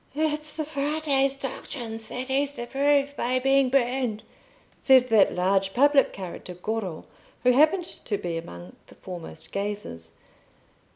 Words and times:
"It's 0.15 0.51
the 0.53 0.65
Frate's 0.65 1.35
doctrines 1.35 2.07
that 2.07 2.27
he's 2.27 2.53
to 2.53 2.65
prove 2.65 3.15
by 3.15 3.37
being 3.37 3.69
burned," 3.69 4.23
said 4.81 5.09
that 5.09 5.35
large 5.35 5.75
public 5.75 6.11
character 6.11 6.55
Goro, 6.55 7.05
who 7.43 7.51
happened 7.51 7.85
to 7.85 8.17
be 8.17 8.35
among 8.35 8.75
the 8.87 8.95
foremost 8.95 9.51
gazers. 9.51 10.11